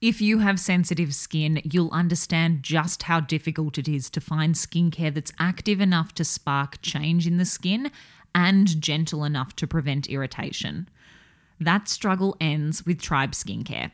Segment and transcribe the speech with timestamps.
[0.00, 5.12] If you have sensitive skin, you'll understand just how difficult it is to find skincare
[5.12, 7.90] that's active enough to spark change in the skin
[8.32, 10.88] and gentle enough to prevent irritation.
[11.58, 13.90] That struggle ends with Tribe Skincare.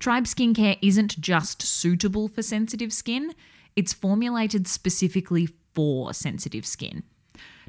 [0.00, 3.32] Tribe Skincare isn't just suitable for sensitive skin,
[3.76, 7.04] it's formulated specifically for sensitive skin.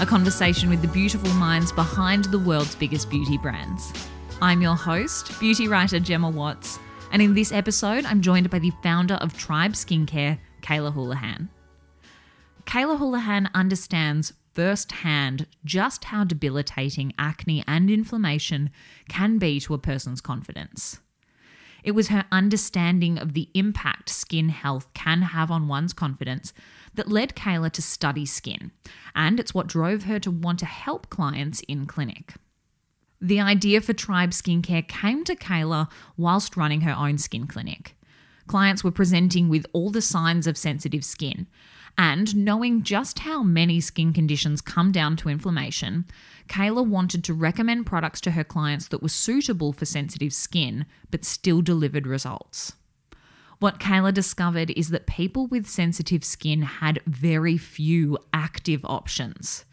[0.00, 4.07] a conversation with the beautiful minds behind the world's biggest beauty brands.
[4.40, 6.78] I'm your host, beauty writer Gemma Watts,
[7.10, 11.48] and in this episode, I'm joined by the founder of Tribe Skincare, Kayla Houlihan.
[12.64, 18.70] Kayla Houlihan understands firsthand just how debilitating acne and inflammation
[19.08, 21.00] can be to a person's confidence.
[21.82, 26.52] It was her understanding of the impact skin health can have on one's confidence
[26.94, 28.70] that led Kayla to study skin,
[29.16, 32.34] and it's what drove her to want to help clients in clinic.
[33.20, 37.96] The idea for Tribe Skincare came to Kayla whilst running her own skin clinic.
[38.46, 41.48] Clients were presenting with all the signs of sensitive skin,
[41.98, 46.06] and knowing just how many skin conditions come down to inflammation,
[46.48, 51.24] Kayla wanted to recommend products to her clients that were suitable for sensitive skin but
[51.24, 52.74] still delivered results.
[53.58, 59.64] What Kayla discovered is that people with sensitive skin had very few active options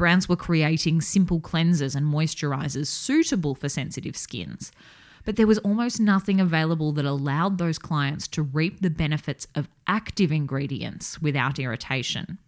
[0.00, 4.72] brands were creating simple cleansers and moisturizers suitable for sensitive skins.
[5.26, 9.68] But there was almost nothing available that allowed those clients to reap the benefits of
[9.86, 12.38] active ingredients without irritation.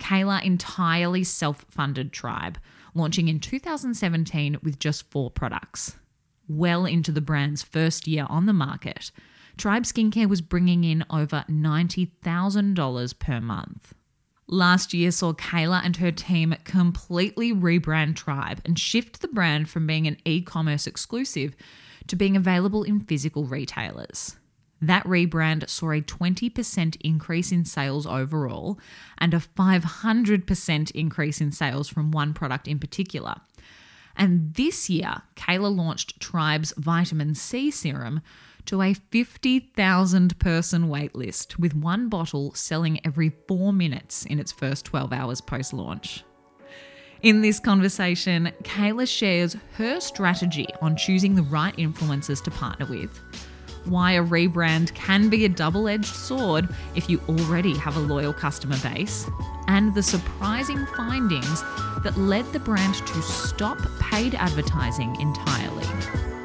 [0.00, 2.56] Kayla entirely self funded Tribe,
[2.94, 5.96] launching in 2017 with just four products.
[6.48, 9.10] Well into the brand's first year on the market,
[9.58, 13.92] Tribe Skincare was bringing in over $90,000 per month.
[14.48, 19.86] Last year saw Kayla and her team completely rebrand Tribe and shift the brand from
[19.86, 21.56] being an e commerce exclusive
[22.06, 24.36] to being available in physical retailers.
[24.80, 28.78] That rebrand saw a 20% increase in sales overall
[29.18, 33.36] and a 500% increase in sales from one product in particular.
[34.16, 38.20] And this year, Kayla launched Tribe's vitamin C serum,
[38.66, 44.84] to a 50,000 person waitlist, with one bottle selling every four minutes in its first
[44.84, 46.24] 12 hours post launch.
[47.22, 53.20] In this conversation, Kayla shares her strategy on choosing the right influencers to partner with,
[53.86, 58.32] why a rebrand can be a double edged sword if you already have a loyal
[58.32, 59.26] customer base,
[59.68, 61.62] and the surprising findings
[62.02, 66.35] that led the brand to stop paid advertising entirely.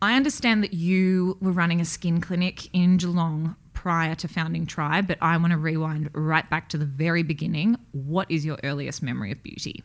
[0.00, 5.08] I understand that you were running a skin clinic in Geelong prior to founding Tribe,
[5.08, 7.76] but I want to rewind right back to the very beginning.
[7.90, 9.82] What is your earliest memory of beauty?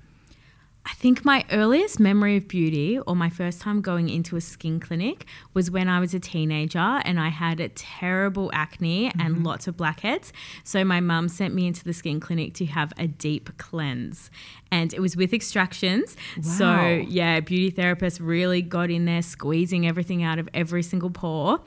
[0.85, 4.81] I think my earliest memory of beauty or my first time going into a skin
[4.81, 9.21] clinic was when I was a teenager and I had a terrible acne mm-hmm.
[9.21, 10.33] and lots of blackheads.
[10.63, 14.29] So my mum sent me into the skin clinic to have a deep cleanse.
[14.71, 16.17] And it was with extractions.
[16.35, 16.43] Wow.
[16.43, 21.61] So, yeah, beauty therapist really got in there, squeezing everything out of every single pore.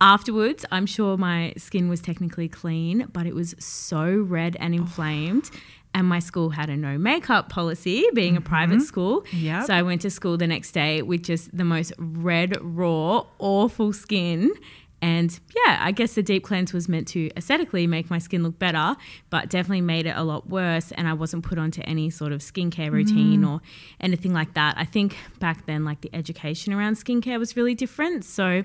[0.00, 5.50] Afterwards, I'm sure my skin was technically clean, but it was so red and inflamed.
[5.52, 5.58] Oh
[5.94, 8.44] and my school had a no makeup policy, being mm-hmm.
[8.44, 8.84] a private mm-hmm.
[8.84, 9.24] school.
[9.32, 9.66] Yep.
[9.66, 13.92] So I went to school the next day with just the most red, raw, awful
[13.92, 14.52] skin.
[15.00, 18.58] And yeah, I guess the deep cleanse was meant to aesthetically make my skin look
[18.58, 18.96] better,
[19.30, 20.90] but definitely made it a lot worse.
[20.92, 23.60] And I wasn't put onto any sort of skincare routine or
[24.00, 24.74] anything like that.
[24.76, 28.24] I think back then, like the education around skincare was really different.
[28.24, 28.64] So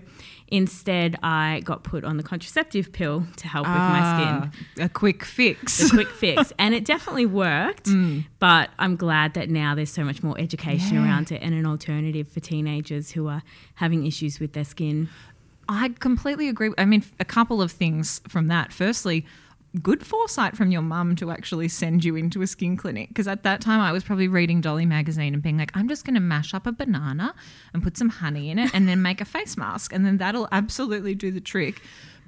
[0.53, 4.51] instead, I got put on the contraceptive pill to help with my skin.
[4.79, 5.83] Ah, A quick fix.
[5.83, 6.53] A quick fix.
[6.59, 7.89] And it definitely worked.
[8.39, 11.03] But I'm glad that now there's so much more education Yeah.
[11.05, 13.41] around it and an alternative for teenagers who are
[13.75, 15.09] having issues with their skin.
[15.67, 16.71] I completely agree.
[16.77, 18.71] I mean, a couple of things from that.
[18.73, 19.25] Firstly,
[19.81, 23.09] good foresight from your mum to actually send you into a skin clinic.
[23.09, 26.05] Because at that time, I was probably reading Dolly magazine and being like, I'm just
[26.05, 27.33] going to mash up a banana
[27.73, 29.91] and put some honey in it and then make a face mask.
[29.91, 31.81] And then that'll absolutely do the trick.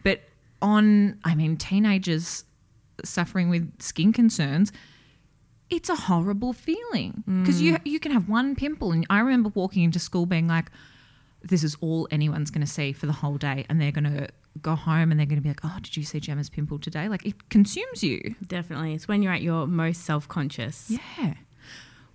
[0.03, 0.21] But
[0.62, 2.45] on, I mean, teenagers
[3.03, 4.71] suffering with skin concerns,
[5.69, 7.81] it's a horrible feeling because you mm.
[7.86, 10.69] you can have one pimple and I remember walking into school being like
[11.42, 14.27] this is all anyone's going to see for the whole day and they're going to
[14.62, 17.07] go home and they're going to be like oh did you see Gemma's pimple today?
[17.10, 18.36] Like it consumes you.
[18.46, 18.94] Definitely.
[18.94, 20.90] It's when you're at your most self conscious.
[20.90, 21.34] yeah.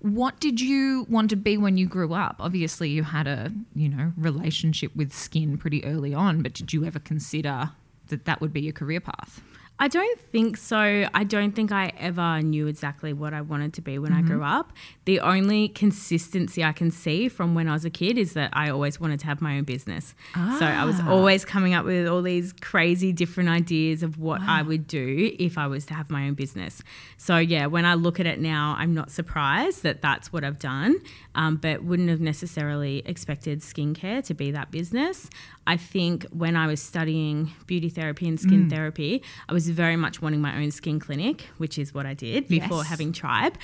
[0.00, 2.36] What did you want to be when you grew up?
[2.40, 6.84] Obviously you had a you know relationship with skin pretty early on but did you
[6.84, 7.70] ever consider
[8.08, 9.40] that that would be your career path
[9.82, 10.76] I don't think so.
[11.14, 14.26] I don't think I ever knew exactly what I wanted to be when I mm-hmm.
[14.26, 14.74] grew up.
[15.06, 18.68] The only consistency I can see from when I was a kid is that I
[18.68, 20.14] always wanted to have my own business.
[20.34, 21.10] So I was ah.
[21.10, 25.56] always coming up with all these crazy different ideas of what I would do if
[25.56, 26.82] I was to have my own business.
[27.16, 30.58] So yeah, when I look at it now, I'm not surprised that that's what I've
[30.58, 30.96] done,
[31.34, 35.30] um, but wouldn't have necessarily expected skincare to be that business.
[35.66, 38.70] I think when I was studying beauty therapy and skin mm.
[38.70, 42.48] therapy, I was very much wanting my own skin clinic, which is what I did
[42.48, 42.88] before Yes.
[42.88, 43.56] having Tribe.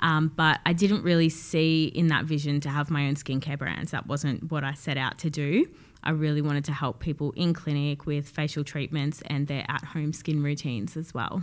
[0.00, 3.90] Um, but I didn't really see in that vision to have my own skincare brands.
[3.90, 5.66] That wasn't what I set out to do.
[6.02, 10.12] I really wanted to help people in clinic with facial treatments and their at home
[10.12, 11.42] skin routines as well.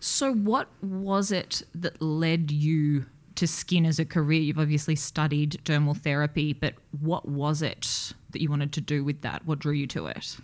[0.00, 3.06] So, what was it that led you
[3.36, 4.40] to skin as a career?
[4.40, 9.20] You've obviously studied dermal therapy, but what was it that you wanted to do with
[9.20, 9.44] that?
[9.46, 10.36] What drew you to it?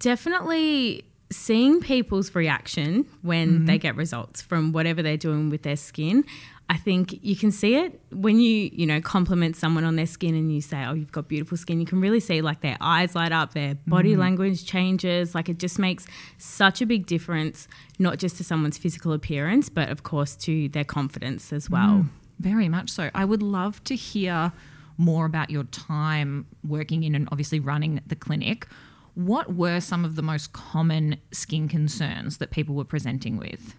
[0.00, 1.04] definitely
[1.34, 3.66] seeing people's reaction when mm-hmm.
[3.66, 6.24] they get results from whatever they're doing with their skin.
[6.70, 10.34] I think you can see it when you, you know, compliment someone on their skin
[10.34, 13.14] and you say, "Oh, you've got beautiful skin." You can really see like their eyes
[13.14, 14.20] light up, their body mm-hmm.
[14.20, 15.34] language changes.
[15.34, 16.06] Like it just makes
[16.38, 20.84] such a big difference, not just to someone's physical appearance, but of course to their
[20.84, 22.04] confidence as well.
[22.04, 22.08] Mm,
[22.38, 23.10] very much so.
[23.14, 24.52] I would love to hear
[24.96, 28.66] more about your time working in and obviously running the clinic.
[29.14, 33.74] What were some of the most common skin concerns that people were presenting with?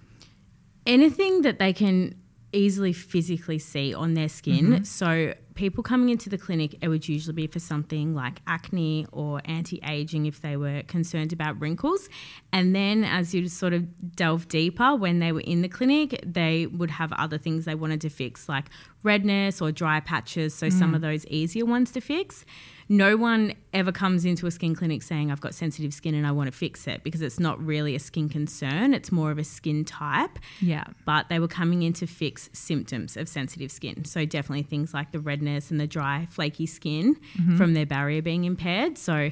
[0.85, 2.15] anything that they can
[2.53, 4.67] easily physically see on their skin.
[4.67, 4.83] Mm-hmm.
[4.83, 9.41] So, people coming into the clinic, it would usually be for something like acne or
[9.45, 12.07] anti aging if they were concerned about wrinkles.
[12.53, 16.67] And then, as you sort of delve deeper, when they were in the clinic, they
[16.67, 18.65] would have other things they wanted to fix, like
[19.03, 20.53] redness or dry patches.
[20.53, 20.95] So, some mm.
[20.95, 22.45] of those easier ones to fix.
[22.87, 26.31] No one ever comes into a skin clinic saying, I've got sensitive skin and I
[26.31, 29.43] want to fix it because it's not really a skin concern, it's more of a
[29.43, 30.85] skin type Yeah.
[31.05, 34.05] but they were coming in to fix symptoms of sensitive skin.
[34.05, 37.57] So definitely things like the redness and the dry, flaky skin mm-hmm.
[37.57, 38.97] from their barrier being impaired.
[38.97, 39.31] So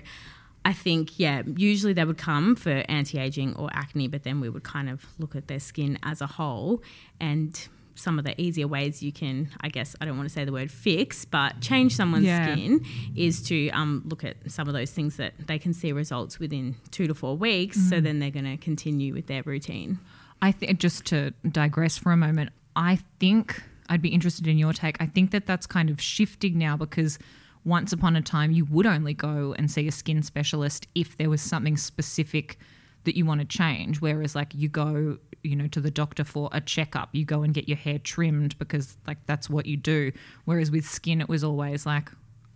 [0.65, 4.63] I think, yeah, usually they would come for anti-aging or acne, but then we would
[4.63, 6.81] kind of look at their skin as a whole
[7.19, 10.45] and some of the easier ways you can, I guess, I don't want to say
[10.45, 12.53] the word fix, but change someone's Yeah.
[12.53, 12.83] skin
[13.15, 16.75] is to um, look at some of those things that they can see results within
[16.91, 17.79] two to four weeks.
[17.89, 19.99] So then they're going to continue with their routine.
[20.41, 24.73] I think just to digress for a moment, I think I'd be interested in your
[24.73, 24.97] take.
[25.01, 27.19] I think that that's kind of shifting now because
[27.65, 31.29] once upon a time you would only go and see a skin specialist if there
[31.29, 32.57] was something specific
[33.05, 36.49] that you want to change whereas like you go you know to the doctor for
[36.51, 40.11] a checkup you go and get your hair trimmed because like that's what you do.
[40.45, 42.09] Whereas with skin it was always like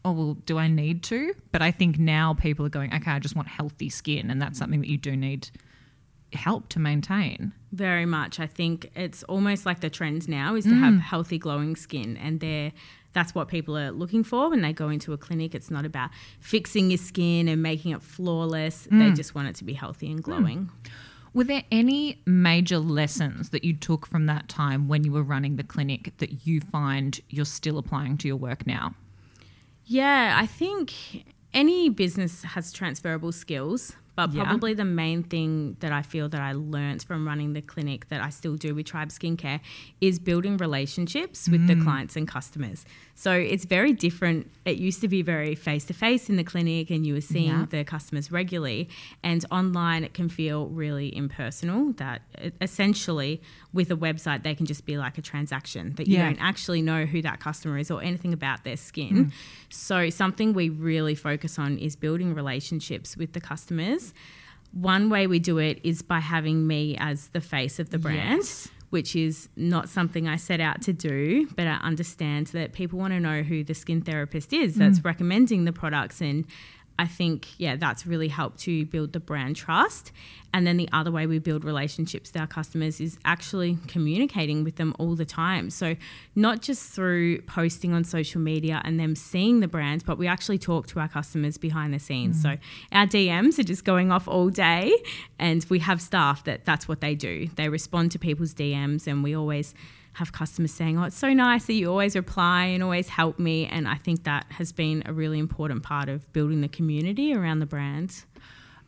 [0.06, 1.34] oh well do i need to?
[1.51, 4.58] But i think now people are going okay i just want healthy skin and that's
[4.58, 5.50] something that you do need
[6.34, 7.54] help to maintain.
[7.72, 8.39] Very much.
[8.39, 11.01] I think it's almost like the trend now is to have mm.
[11.01, 12.72] healthy, glowing skin, and they're
[13.14, 15.56] that's what people are looking for when they go into a clinic.
[15.56, 16.10] It's not about
[16.40, 18.88] fixing your skin and making it flawless.
[18.92, 19.16] They mm.
[19.16, 20.70] just want it to be healthy and glowing.
[20.84, 20.92] Mm.
[21.34, 25.56] Were there any major lessons that you took from that time when you were running
[25.56, 28.96] the clinic that you find you're still applying to your work now?
[29.86, 30.94] Yeah, I think
[31.54, 34.45] any business has transferable skills, But Yeah.
[34.45, 38.19] probably the main thing that I feel that I learnt from running the clinic that
[38.19, 39.59] I still do with Tribe Skincare
[40.01, 41.83] is building relationships with the mm.
[41.83, 42.83] clients and customers.
[43.19, 44.51] So it's very different.
[44.63, 47.47] It used to be very face to face in the clinic and you were seeing
[47.50, 47.65] Yeah.
[47.67, 48.89] the customers regularly.
[49.24, 51.93] And online, it can feel really impersonal.
[51.93, 52.21] That
[52.62, 53.41] essentially,
[53.74, 56.25] with a website, they can just be like a transaction that you Yeah.
[56.25, 59.15] don't actually know who that customer is or anything about their skin.
[59.15, 59.29] Hmm.
[59.69, 64.13] So, something we really focus on is building relationships with the customers.
[64.74, 68.41] One way we do it is by having me as the face of the brand.
[68.41, 68.67] Yes.
[68.89, 73.12] Which is not something I set out to do, but I understand that people want
[73.13, 75.06] to know who the skin therapist is that's mm.
[75.06, 76.22] recommending the products.
[76.22, 76.46] And
[77.00, 80.12] I think, yeah, that's really helped to build the brand trust.
[80.54, 84.77] And then the other way we build relationships with our customers is actually communicating with
[84.77, 85.70] them all the time.
[85.70, 85.96] So,
[86.36, 90.58] not just through posting on social media and them seeing the brand, but we actually
[90.58, 92.39] talk to our customers behind the scenes.
[92.39, 92.42] Mm.
[92.42, 92.58] So,
[92.92, 94.96] our DMs are just going off all day,
[95.38, 97.48] and we have staff that that's what they do.
[97.56, 99.75] They respond to people's DMs, and we always
[100.17, 103.67] have customers saying, Oh, it's so nice that you always reply and always help me.
[103.67, 107.59] And I think that has been a really important part of building the community around
[107.59, 108.25] the brand.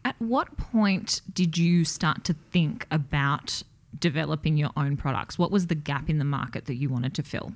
[0.03, 3.61] At what point did you start to think about
[3.97, 5.37] developing your own products?
[5.37, 7.53] What was the gap in the market that you wanted to fill?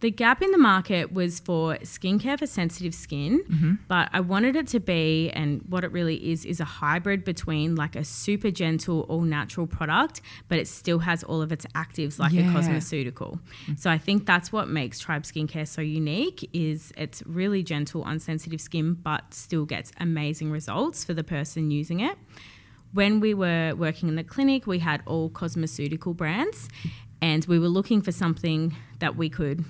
[0.00, 3.74] The gap in the market was for skincare for sensitive skin, mm-hmm.
[3.88, 7.74] but I wanted it to be, and what it really is, is a hybrid between
[7.74, 12.18] like a super gentle, all natural product, but it still has all of its actives
[12.18, 12.50] like Yeah.
[12.50, 13.40] a cosmeceutical.
[13.66, 13.78] Mm.
[13.78, 18.18] So I think that's what makes Tribe Skincare so unique is it's really gentle on
[18.18, 22.18] sensitive skin, but still gets amazing results for the person using it
[22.92, 26.68] when we were working in the clinic, we had all cosmeceutical brands,
[27.20, 29.64] and we were looking for something that we could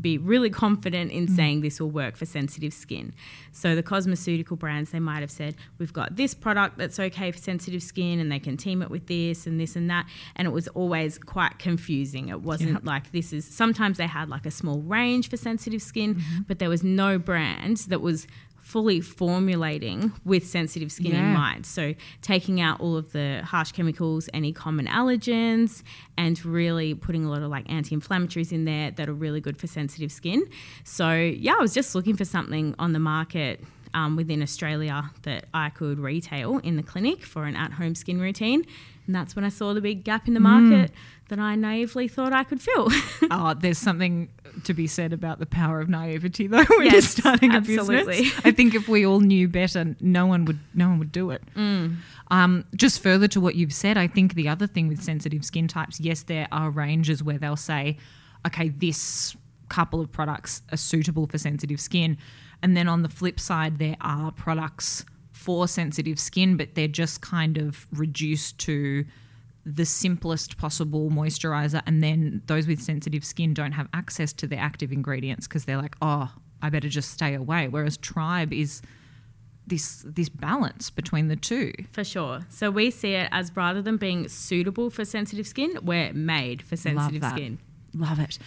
[0.00, 1.36] be really confident in mm.
[1.36, 3.12] saying this will work for sensitive skin.
[3.52, 7.38] So the cosmeceutical brands, they might have said, we've got this product that's okay for
[7.38, 10.06] sensitive skin and they can team it with this and this and that.
[10.34, 12.28] And it was always quite confusing.
[12.28, 12.78] It wasn't Yeah.
[12.82, 16.42] like this is sometimes they had like a small range for sensitive skin, mm-hmm.
[16.46, 18.26] but there was no brand that was
[18.66, 21.64] fully formulating with sensitive skin in mind.
[21.64, 25.84] So taking out all of the harsh chemicals, any common allergens,
[26.18, 29.68] and really putting a lot of like anti-inflammatories in there that are really good for
[29.68, 30.44] sensitive skin.
[30.82, 33.62] So yeah, I was just looking for something on the market.
[33.94, 38.20] Um, within Australia, that I could retail in the clinic for an at home skin
[38.20, 38.66] routine.
[39.06, 40.90] And that's when I saw the big gap in the market
[41.28, 42.88] that I naively thought I could fill.
[43.30, 44.28] Oh, there's something
[44.64, 46.64] to be said about the power of naivety, though.
[46.68, 48.22] When you're Yes, starting a absolutely.
[48.22, 50.58] business, I think if we all knew better, no one would.
[50.74, 51.42] No one would do it.
[52.28, 55.68] Um, just further to what you've said, I think the other thing with sensitive skin
[55.68, 57.96] types, yes, there are ranges where they'll say,
[58.46, 59.36] okay, this
[59.68, 62.16] couple of products are suitable for sensitive skin,
[62.62, 65.04] and then on the flip side, there are products
[65.46, 69.04] for sensitive skin, but they're just kind of reduced to
[69.64, 74.56] the simplest possible moisturizer and then those with sensitive skin don't have access to the
[74.56, 76.30] active ingredients because they're like oh
[76.62, 78.80] i better just stay away whereas tribe is
[79.66, 82.46] this this balance between the two For sure.
[82.48, 86.76] So we see it as rather than being suitable for sensitive skin, we're made for
[86.76, 87.36] sensitive Love that.
[87.36, 87.58] skin.
[87.92, 88.38] love it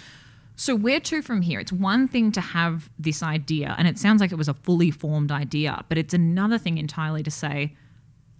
[0.59, 4.21] so where to from here it's one thing to have this idea and it sounds
[4.21, 7.75] like it was a fully formed idea but it's another thing entirely to say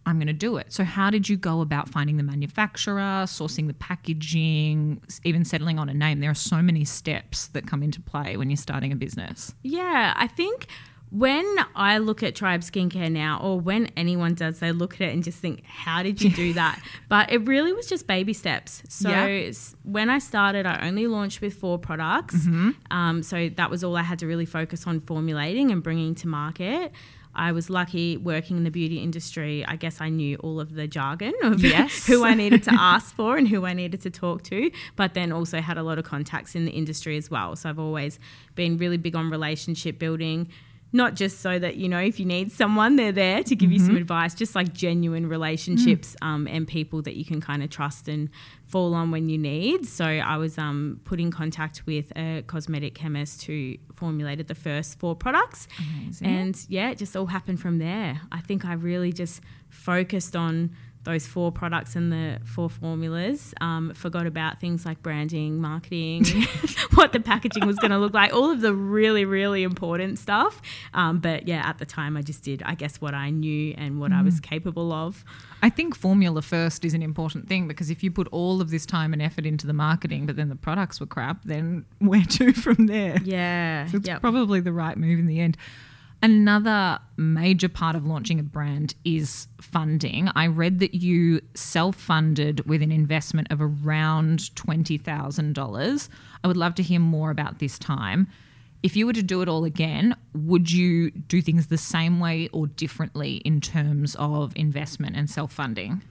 [0.06, 0.74] I'm going to do it.
[0.74, 5.88] So, how did you go about finding the manufacturer, sourcing the packaging, even settling on
[5.88, 6.20] a name?
[6.20, 9.54] There are so many steps that come into play when you're starting a business.
[9.62, 10.68] Yeah, I think
[11.12, 15.14] when I look at Tribe Skincare now, or when anyone does, they look at it
[15.14, 16.80] and just think, how did you do that?
[17.08, 18.84] but it really was just baby steps.
[18.90, 19.52] So Yeah.
[19.84, 22.48] when I started, I only launched with four products.
[22.92, 26.28] Um, so that was all I had to really focus on formulating and bringing to
[26.28, 26.92] market.
[27.36, 29.64] I was lucky working in the beauty industry.
[29.66, 32.06] I guess I knew all of the jargon of Yes.
[32.08, 35.32] who I needed to ask for and who I needed to talk to, but then
[35.32, 37.56] also had a lot of contacts in the industry as well.
[37.56, 38.20] So I've always
[38.56, 40.50] been really big on relationship building,
[40.92, 43.80] not just so that, you know, if you need someone, they're there to give you
[43.80, 48.08] some advice, just like genuine relationships um, and people that you can kind of trust
[48.08, 48.30] and
[48.66, 49.86] fall on when you need.
[49.86, 54.98] So I was um, put in contact with a cosmetic chemist who formulated the first
[54.98, 55.68] four products.
[55.80, 56.28] Amazing.
[56.28, 58.22] And yeah, it just all happened from there.
[58.32, 63.54] I think I really just focused on those four products and the four formulas.
[63.62, 66.26] Um, forgot about things like branding, marketing,
[66.96, 70.62] what the packaging was going to look like, all of the really, really important stuff.
[70.94, 74.00] Um, but yeah, at the time, I just did, I guess, what I knew and
[74.00, 75.24] what I was capable of.
[75.62, 78.86] I think formula first is an important thing because if you put all of this
[78.86, 82.54] time and effort into the marketing, but then the products were crap, then where to
[82.54, 83.18] from there?
[83.24, 83.88] Yeah.
[83.88, 84.22] So it's Yep.
[84.22, 85.58] probably the right move in the end.
[86.22, 90.30] Another major part of launching a brand is funding.
[90.36, 96.10] I read that you self funded with an investment of around $20,000.
[96.44, 98.28] I would love to hear more about this time.
[98.84, 102.48] If you were to do it all again, would you do things the same way
[102.54, 106.02] or differently in terms of investment and self funding?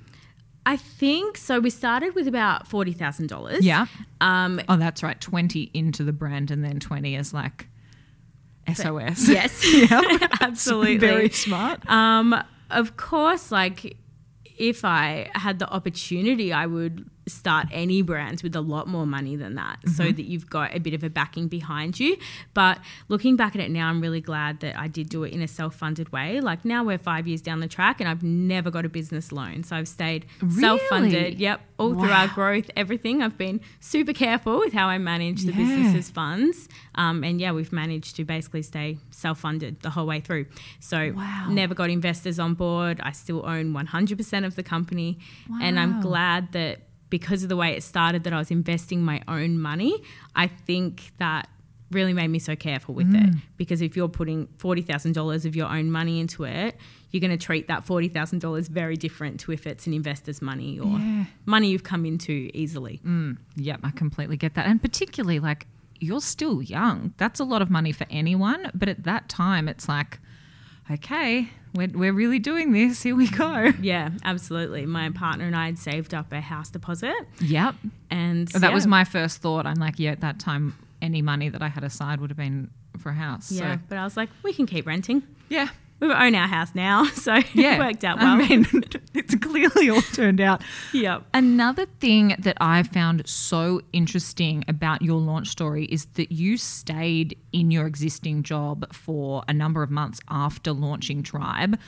[0.66, 1.60] I think so.
[1.60, 3.64] We started with about forty thousand dollars.
[3.64, 3.86] Yeah.
[4.20, 5.18] Um, Oh, that's right.
[5.18, 7.68] 20 into the brand and then 20 as like
[8.75, 9.28] SOS.
[9.28, 9.90] yes.
[9.90, 10.28] yeah.
[10.40, 10.98] Absolutely.
[10.98, 11.88] Very smart.
[11.88, 12.34] Um,
[12.70, 13.96] of course, like
[14.58, 19.37] if I had the opportunity, I would start any brands with a lot more money
[19.37, 22.16] than that so that you've got a bit of a backing behind you.
[22.54, 25.42] But looking back at it now, I'm really glad that I did do it in
[25.42, 26.40] a self funded way.
[26.40, 29.62] Like now we're five years down the track and I've never got a business loan.
[29.64, 31.38] So I've stayed self funded.
[31.38, 31.61] Yep.
[31.78, 33.23] All through our growth, everything.
[33.23, 35.58] I've been super careful with how I manage the Yeah.
[35.58, 36.68] business's funds.
[36.97, 40.47] Um, and yeah, we've managed to basically stay self funded the whole way through.
[40.80, 41.47] So Wow.
[41.50, 43.00] never got investors on board.
[43.02, 45.18] I still own 100% of the company.
[45.61, 49.22] And I'm glad that because of the way it started, that I was investing my
[49.28, 50.02] own money.
[50.36, 51.48] I think that
[51.90, 53.40] really made me so careful with it Mm.
[53.56, 56.76] because if you're putting $40,000 of your own money into it,
[57.10, 60.98] you're going to treat that $40,000 very different to if it's an investor's money or
[60.98, 61.24] Yeah.
[61.46, 63.00] money you've come into easily.
[63.56, 64.66] Yep, I completely get that.
[64.66, 65.66] And particularly, like,
[65.98, 67.14] you're still young.
[67.16, 68.70] That's a lot of money for anyone.
[68.74, 70.20] But at that time, it's like,
[70.90, 73.02] okay, we're, we're really doing this.
[73.02, 73.72] Here we go.
[73.80, 74.87] Yeah, absolutely.
[74.87, 77.75] My partner and I had saved up a house deposit Yep.
[78.10, 79.66] and oh, That was my first thought.
[79.66, 82.70] I'm like, yeah, at that time, any money that I had aside would have been
[82.98, 83.52] for a house.
[83.52, 85.22] Yeah, So, but I was like, we can keep renting.
[85.48, 85.68] yeah.
[86.00, 87.74] We own our house now, so Yeah.
[87.74, 88.28] it worked out well.
[88.40, 88.66] I mean,
[89.14, 90.62] it's clearly all turned out.
[90.92, 91.24] yep.
[91.34, 97.36] Another thing that I found so interesting about your launch story is that you stayed
[97.52, 101.78] in your existing job for a number of months after launching Tribe.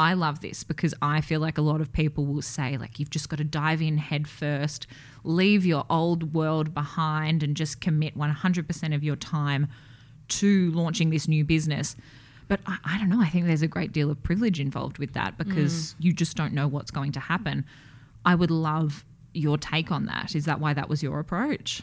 [0.00, 3.10] I love this because I feel like a lot of people will say, like, you've
[3.10, 4.86] just got to dive in head first,
[5.24, 9.66] leave your old world behind, and just commit 100% of your time
[10.28, 11.96] to launching this new business.
[12.48, 13.20] But I, I don't know.
[13.20, 15.94] I think there's a great deal of privilege involved with that because mm.
[16.00, 17.64] you just don't know what's going to happen.
[18.24, 20.34] I would love your take on that.
[20.34, 21.82] Is that why that was your approach?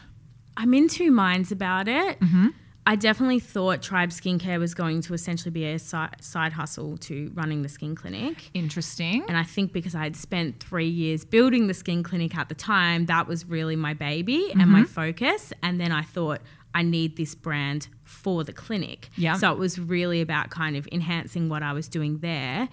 [0.56, 2.20] I'm in two minds about it.
[2.20, 2.48] Mm-hmm.
[2.88, 7.32] I definitely thought Tribe Skincare was going to essentially be a si- side hustle to
[7.34, 8.48] running the skin clinic.
[8.54, 9.24] Interesting.
[9.26, 12.54] And I think because I had spent three years building the skin clinic at the
[12.54, 14.84] time, that was really my baby and my mm-hmm.
[14.84, 15.52] focus.
[15.64, 16.40] And then I thought,
[16.76, 19.08] I need this brand for the clinic.
[19.16, 19.38] Yeah.
[19.38, 22.68] So it was really about kind of enhancing what I was doing there.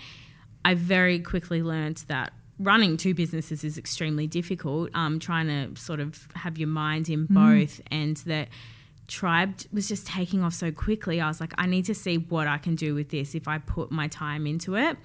[0.66, 4.90] I very quickly learned that running two businesses is extremely difficult.
[4.94, 8.50] Um, trying to sort of have your mind in both, and that
[9.08, 11.22] Tribe was just taking off so quickly.
[11.22, 13.58] I was like, I need to see what I can do with this if I
[13.58, 14.98] put my time into it.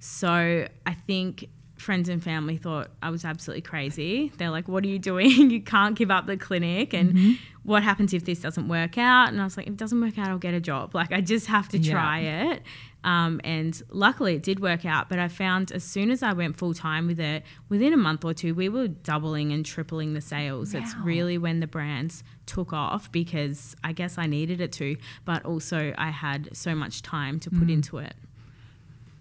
[0.00, 1.48] So I think
[1.86, 4.30] friends and family thought I was absolutely crazy.
[4.36, 5.30] They're like, What are you doing?
[5.50, 6.92] you can't give up the clinic.
[6.92, 9.28] And what happens if this doesn't work out?
[9.30, 10.94] And I was like, If it doesn't work out, I'll get a job.
[10.94, 11.92] Like, I just have to Yeah.
[11.92, 12.62] try it.
[13.04, 15.08] Um, and luckily, it did work out.
[15.08, 18.24] But I found as soon as I went full time with it, within a month
[18.24, 20.74] or two, we were doubling and tripling the sales.
[20.74, 25.44] It's really when the brands took off because I guess I needed it to, but
[25.44, 28.14] also I had so much time to put into it.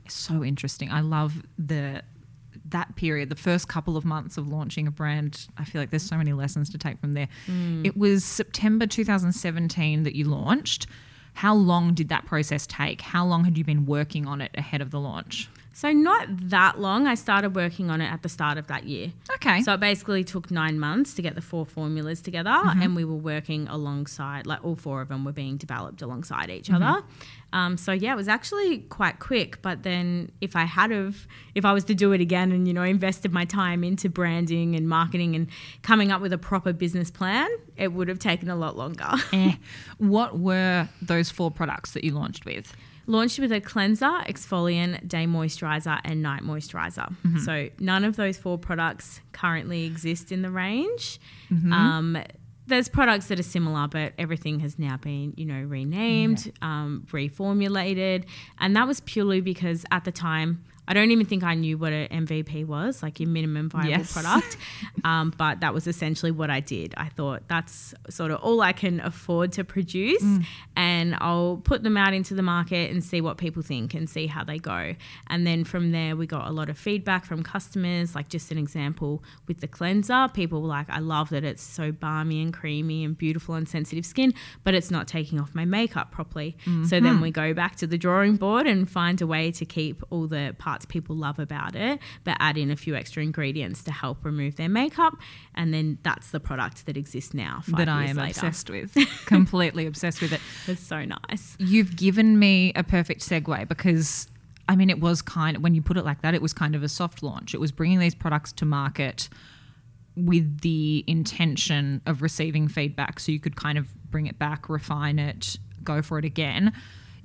[0.07, 0.91] so interesting.
[0.91, 2.01] I love the
[2.69, 5.47] that period, the first couple of months of launching a brand.
[5.57, 7.27] I feel like there's so many lessons to take from there.
[7.47, 7.85] Mm.
[7.85, 10.87] It was September 2017 that you launched.
[11.33, 13.01] How long did that process take?
[13.01, 15.49] How long had you been working on it ahead of the launch?
[15.77, 17.05] So, not that long.
[17.05, 19.11] I started working on it at the start of that year.
[19.33, 19.61] Okay.
[19.61, 23.17] So, it basically took nine months to get the four formulas together, and we were
[23.17, 27.03] working alongside, like all four of them were being developed alongside each other.
[27.51, 29.61] Um, so, yeah, it was actually quite quick.
[29.61, 32.73] But then, if I had of, if I was to do it again and, you
[32.73, 35.49] know, invested my time into branding and marketing and
[35.81, 39.11] coming up with a proper business plan, it would have taken a lot longer.
[39.33, 39.55] Eh.
[39.97, 42.73] What were those four products that you launched with?
[43.07, 47.13] Launched with a cleanser, exfoliant, day moisturizer, and night moisturizer.
[47.43, 51.19] So none of those four products currently exist in the range.
[51.71, 52.17] Um,
[52.67, 58.25] there's products that are similar, but everything has now been, you know, renamed, um, reformulated,
[58.59, 60.63] and that was purely because at the time.
[60.87, 64.13] I don't even think I knew what an MVP was, like your minimum viable Yes.
[64.13, 64.57] product.
[65.03, 66.93] Um, but that was essentially what I did.
[66.97, 70.23] I thought that's sort of all I can afford to produce,
[70.75, 74.27] and I'll put them out into the market and see what people think and see
[74.27, 74.95] how they go.
[75.27, 78.15] And then from there, we got a lot of feedback from customers.
[78.15, 81.91] Like just an example with the cleanser, people were like, "I love that it's so
[81.91, 86.11] balmy and creamy and beautiful on sensitive skin, but it's not taking off my makeup
[86.11, 86.57] properly.
[86.65, 87.03] So Mm-hmm.
[87.05, 90.27] then we go back to the drawing board and find a way to keep all
[90.27, 94.25] the parts people love about it, but add in a few extra ingredients to help
[94.25, 95.13] remove their makeup.
[95.53, 97.61] And then that's the product that exists now.
[97.67, 98.31] That I am later.
[98.31, 100.41] obsessed with, completely obsessed with it.
[100.67, 101.55] It's so nice.
[101.59, 104.27] You've given me a perfect segue because
[104.67, 106.75] I mean, it was kind of, when you put it like that, it was kind
[106.75, 107.53] of a soft launch.
[107.53, 109.29] It was bringing these products to market
[110.15, 115.19] with the intention of receiving feedback so you could kind of bring it back, refine
[115.19, 116.73] it, go for it again.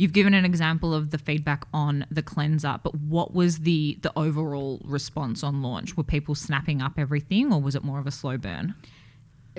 [0.00, 4.10] You've given an example of the feedback on the cleanser, but what was the the
[4.18, 5.94] overall response on launch?
[5.94, 8.74] Were people snapping up everything or was it more of a slow burn?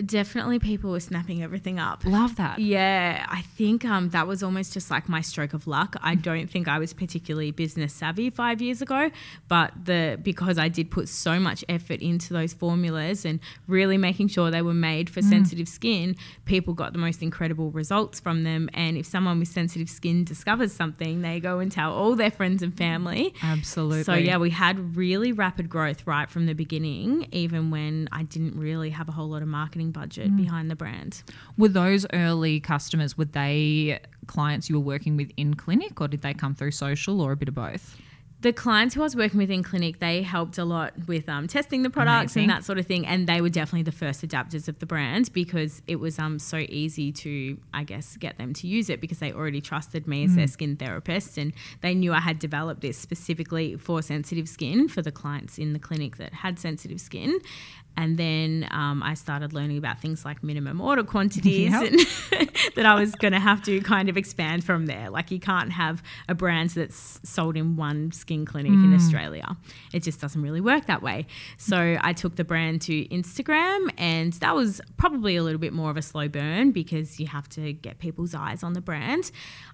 [0.06, 2.06] Definitely people were snapping everything up.
[2.06, 2.60] Love that.
[2.60, 5.96] Yeah, I think um, that was almost just like my stroke of luck.
[6.02, 9.12] I don't think I was particularly business savvy five years ago,
[9.48, 14.30] but the because I did put so much effort into those formulas and really making
[14.30, 18.70] sure they were made for sensitive skin, people got the most incredible results from them.
[18.74, 22.64] And if someone with sensitive skin discovers something, they go and tell all their friends
[22.64, 23.34] and family.
[23.44, 24.04] Absolutely.
[24.04, 28.58] So yeah, we had really rapid growth right from the beginning, even when I didn't
[28.58, 31.24] really have a whole lot of marketing budget behind the brand.
[31.58, 36.22] Were those early customers, were they clients you were working with in clinic or did
[36.22, 37.98] they come through social or a bit of both?
[38.42, 41.48] The clients who I was working with in clinic, they helped a lot with um,
[41.48, 42.42] testing the products Amazing.
[42.42, 43.06] and that sort of thing.
[43.06, 46.58] And they were definitely the first adapters of the brand because it was um, so
[46.58, 50.36] easy to, I guess, get them to use it because they already trusted me as
[50.36, 55.04] their skin therapist and they knew I had developed this specifically for sensitive skin for
[55.04, 57.40] the clients in the clinic that had sensitive skin.
[57.98, 61.92] And then um, I started learning about things like minimum order quantities Yep.
[62.76, 65.10] that I was going to have to kind of expand from there.
[65.10, 69.58] Like you can't have a brand that's sold in one skin clinic in Australia.
[69.94, 71.28] It just doesn't really work that way.
[71.58, 75.92] So I took the brand to Instagram and that was probably a little bit more
[75.92, 79.32] of a slow burn because you have to get people's eyes on the brand.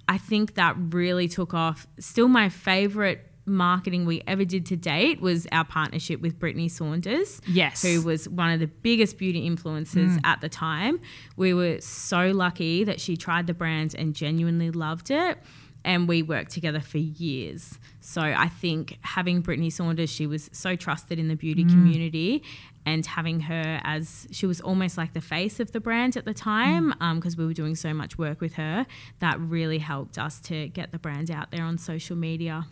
[0.09, 1.87] I think that really took off.
[1.99, 7.41] Still my favorite marketing we ever did to date was our partnership with Brittany Saunders
[7.47, 7.81] Yes.
[7.81, 10.21] who was one of the biggest beauty influencers mm.
[10.23, 10.99] at the time.
[11.35, 15.37] We were so lucky that she tried the brand and genuinely loved it.
[15.85, 17.79] And we worked together for years.
[18.01, 21.69] So I think having Brittany Saunders, she was so trusted in the beauty mm.
[21.69, 22.43] community.
[22.85, 26.33] And having her as she was almost like the face of the brand at the
[26.33, 27.01] time, mm.
[27.01, 28.85] um, because we were doing so much work with her,
[29.19, 32.65] that really helped us to get the brand out there on social media.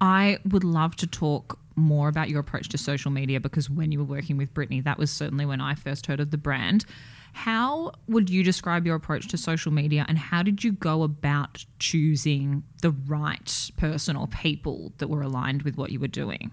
[0.00, 3.98] I would love to talk more about your approach to social media because when you
[3.98, 6.84] were working with Brittany, that was certainly when I first heard of the brand.
[7.32, 11.64] How would you describe your approach to social media and how did you go about
[11.78, 16.50] choosing the right person or people that were aligned with what you were doing?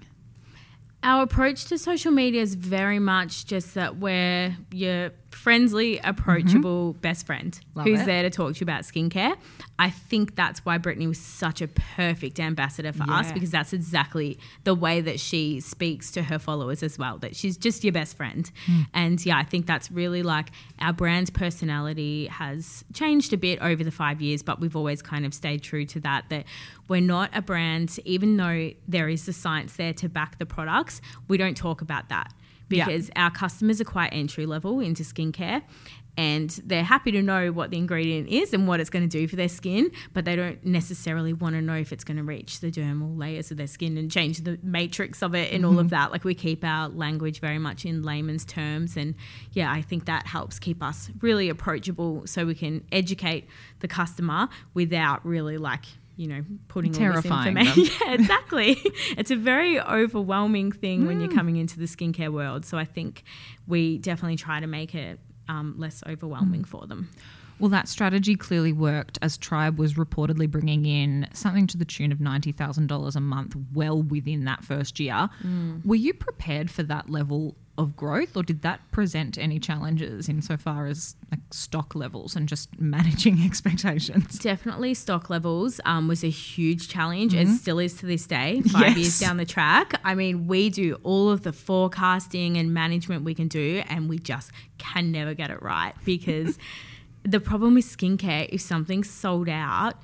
[1.01, 4.55] Our approach to social media is very much just that we're
[5.36, 7.80] friendly, approachable best friend Mm-hmm.
[7.80, 8.06] Love who's it.
[8.06, 9.36] there to talk to you about skincare.
[9.78, 14.39] I think that's why Brittany was such a perfect ambassador for us because that's exactly
[14.63, 17.17] the way that she speaks to her followers as well.
[17.17, 18.50] That she's just your best friend.
[18.65, 18.82] Hmm.
[18.93, 23.84] And yeah, I think that's really like our brand's personality has changed a bit over
[23.84, 26.30] the five years, but we've always kind of stayed true to that.
[26.30, 26.45] That
[26.88, 31.02] we're not a brand, even though there is the science there to back the products,
[31.28, 32.32] we don't talk about that
[32.69, 32.86] Yeah.
[32.86, 35.62] because our customers are quite entry level into skincare
[36.17, 39.28] and they're happy to know what the ingredient is and what it's going to do
[39.28, 42.62] for their skin, but they don't necessarily want to know if it's going to reach
[42.62, 45.88] the dermal layers of their skin and change the matrix of it and all of
[45.88, 45.88] mm-hmm.
[45.89, 46.12] that.
[46.12, 48.95] Like we keep our language very much in layman's terms.
[48.95, 49.15] And
[49.51, 53.47] yeah, I think that helps keep us really approachable so we can educate
[53.80, 55.86] the customer without really like,
[56.17, 57.97] you know, putting Terrifying all this information.
[58.08, 58.78] yeah, exactly.
[59.17, 61.36] it's a very overwhelming thing when you're mm.
[61.36, 62.65] coming into the skincare world.
[62.65, 63.23] So I think
[63.67, 66.67] we definitely try to make it um, less overwhelming mm.
[66.67, 67.10] for them.
[67.60, 72.12] Well, that strategy clearly worked as Tribe was reportedly bringing in something to the tune
[72.12, 75.30] of $90,000 a month well within that first year.
[75.41, 75.86] Mm.
[75.86, 80.85] Were you prepared for that level of growth or did that present any challenges insofar
[80.88, 84.39] as like stock levels and just managing expectations?
[84.39, 87.33] Definitely, stock levels um, was a huge challenge.
[87.33, 88.97] and still is to this day, five Yes.
[88.97, 89.99] years down the track.
[90.05, 94.19] I mean, we do all of the forecasting and management we can do, and we
[94.19, 96.57] just can never get it right because
[97.23, 99.95] the problem with skincare, if something's sold out,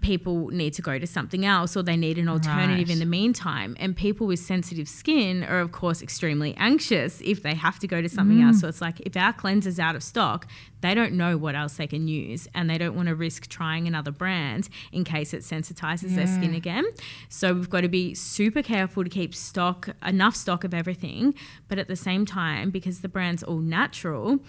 [0.00, 2.90] people need to go to something else or they need an alternative Right.
[2.90, 3.76] in the meantime.
[3.78, 8.02] And people with sensitive skin are, of course, extremely anxious if they have to go
[8.02, 8.56] to something else.
[8.56, 8.60] Mm.
[8.62, 10.48] So it's like if our cleanser's out of stock,
[10.86, 13.86] they don't know what else they can use and they don't want to risk trying
[13.86, 16.84] another brand in case it sensitizes their skin again.
[17.28, 21.34] So we've got to be super careful to keep stock, enough stock of everything.
[21.68, 24.40] But at the same time, because the brand's all natural,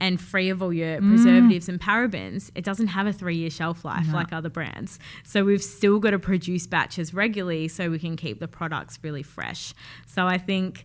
[0.00, 1.08] and free of all your mm.
[1.08, 4.98] preservatives and parabens, it doesn't have a three year shelf life like other brands.
[5.24, 9.22] So we've still got to produce batches regularly so we can keep the products really
[9.22, 9.74] fresh.
[10.06, 10.84] So I think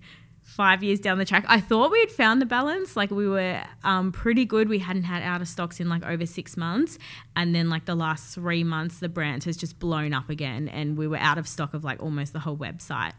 [0.55, 2.97] five years down the track, I thought we had found the balance.
[2.97, 4.67] Like we were um, pretty good.
[4.67, 6.97] We hadn't had out of stocks in like over six months.
[7.35, 10.67] And then like the last three months, the brand has just blown up again.
[10.67, 13.13] And we were out of stock of like almost the whole website.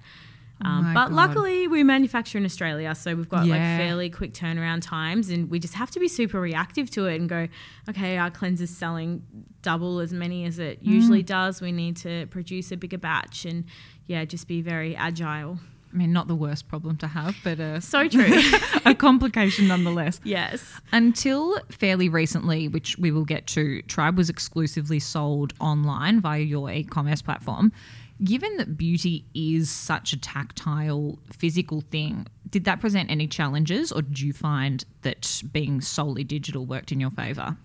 [0.64, 1.14] Um, my but God.
[1.16, 3.52] luckily, we manufacture in Australia, so we've got Yeah.
[3.54, 7.18] like fairly quick turnaround times, and we just have to be super reactive to it
[7.20, 7.48] and go,
[7.88, 9.24] okay, our cleanser's selling
[9.62, 11.60] double as many as it usually does.
[11.60, 13.64] We need to produce a bigger batch, and
[14.06, 15.58] yeah, just be very agile.
[15.92, 18.24] I mean, not the worst problem to have, but a, So true.
[18.84, 20.20] a complication nonetheless.
[20.24, 20.80] yes.
[20.90, 26.70] Until fairly recently, which we will get to, Tribe was exclusively sold online via your
[26.70, 27.72] e commerce platform.
[28.24, 34.02] Given that beauty is such a tactile, physical thing, did that present any challenges, or
[34.02, 37.56] did you find that being solely digital worked in your favour?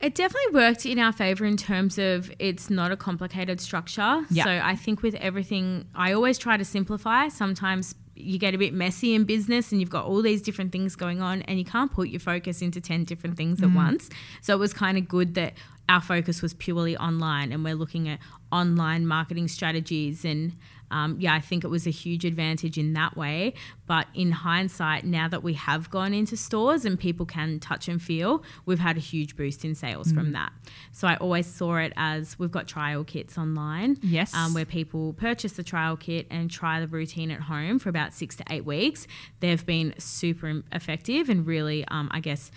[0.00, 4.24] It definitely worked in our favor in terms of it's not a complicated structure.
[4.30, 4.44] Yeah.
[4.44, 7.28] So I think with everything, I always try to simplify.
[7.28, 10.94] Sometimes you get a bit messy in business and you've got all these different things
[10.94, 13.76] going on and you can't put your focus into 10 different things at mm.
[13.76, 14.08] once.
[14.40, 15.54] So it was kind of good that
[15.88, 18.18] our focus was purely online and we're looking at
[18.52, 20.56] online marketing strategies and
[20.90, 23.54] um, yeah, I think it was a huge advantage in that way.
[23.86, 28.00] But in hindsight, now that we have gone into stores and people can touch and
[28.00, 30.52] feel, we've had a huge boost in sales from that.
[30.92, 33.98] So I always saw it as we've got trial kits online.
[34.02, 34.34] Yes.
[34.34, 38.12] Um, where people purchase the trial kit and try the routine at home for about
[38.12, 39.06] six to eight weeks.
[39.40, 42.50] They've been super effective and really, um, I guess,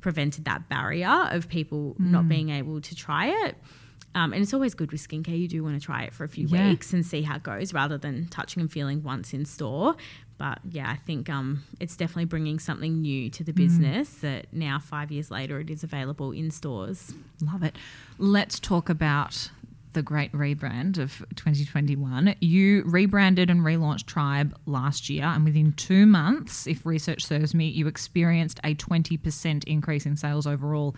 [0.00, 3.56] prevented that barrier of people not being able to try it.
[4.16, 5.38] Um, and it's always good with skincare.
[5.38, 6.70] You do want to try it for a few Yeah.
[6.70, 9.94] weeks and see how it goes rather than touching and feeling once in store.
[10.38, 14.78] But yeah, I think um, it's definitely bringing something new to the business that now,
[14.78, 17.12] five years later, it is available in stores.
[17.42, 17.76] Love it.
[18.18, 19.50] Let's talk about
[19.92, 22.34] the great rebrand of 2021.
[22.40, 27.68] You rebranded and relaunched Tribe last year, and within two months, if research serves me,
[27.68, 30.94] you experienced a 20% increase in sales overall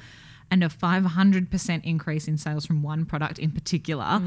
[0.50, 4.20] and a 500% increase in sales from one product in particular.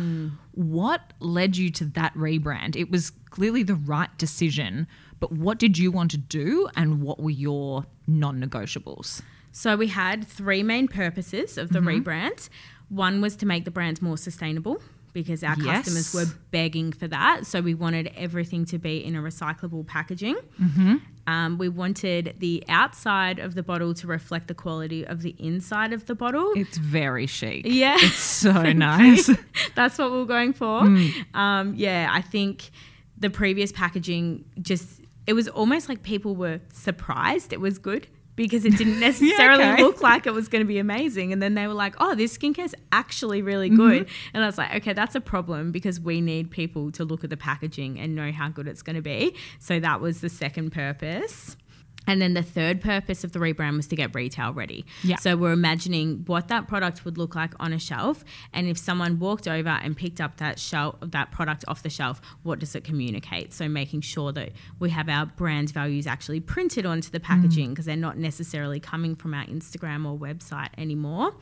[0.53, 2.75] What led you to that rebrand?
[2.75, 4.87] It was clearly the right decision,
[5.19, 9.21] but what did you want to do, and what were your non negotiables?
[9.51, 12.07] So we had three main purposes of the Mm-hmm.
[12.09, 12.49] rebrand.
[12.89, 14.81] One was to make the brand more sustainable
[15.13, 15.85] because our Yes.
[15.85, 17.45] customers were begging for that.
[17.45, 20.37] So we wanted everything to be in a recyclable packaging.
[20.61, 20.95] Mm-hmm.
[21.27, 25.93] Um, we wanted the outside of the bottle to reflect the quality of the inside
[25.93, 26.51] of the bottle.
[26.55, 27.63] It's very chic.
[27.65, 27.95] yeah.
[27.99, 29.29] It's so nice.
[29.75, 30.81] That's what we're going for.
[30.81, 31.35] Mm.
[31.35, 32.71] Um, yeah, I think
[33.17, 38.65] the previous packaging just, it was almost like people were surprised it was good because
[38.65, 39.83] it didn't necessarily okay.
[39.83, 41.31] look like it was going to be amazing.
[41.33, 43.77] And then they were like, oh, this skincare is actually really Mm-hmm.
[43.77, 44.09] good.
[44.33, 47.29] And I was like, okay, that's a problem because we need people to look at
[47.29, 49.35] the packaging and know how good it's going to be.
[49.59, 51.55] So that was the second purpose.
[52.07, 54.85] And then the third purpose of the rebrand was to get retail ready.
[55.03, 55.17] Yeah.
[55.17, 59.19] So we're imagining what that product would look like on a shelf, and if someone
[59.19, 62.83] walked over and picked up that shelf, that product off the shelf, what does it
[62.83, 63.53] communicate?
[63.53, 67.23] So making sure that we have our brand values actually printed onto the mm.
[67.23, 71.35] packaging because they're not necessarily coming from our Instagram or website anymore.